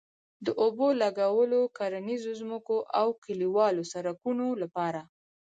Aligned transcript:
د 0.45 0.47
اوبه 0.63 0.87
لګولو، 1.01 1.59
کرنيزو 1.77 2.31
ځمکو 2.41 2.77
او 2.99 3.07
کلیوالو 3.23 3.83
سړکونو 3.93 4.45
لپاره 4.61 5.01